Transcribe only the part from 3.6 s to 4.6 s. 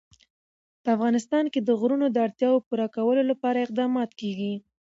اقدامات کېږي.